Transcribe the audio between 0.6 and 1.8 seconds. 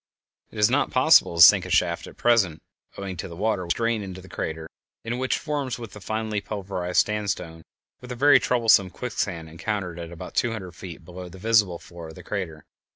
not possible to sink a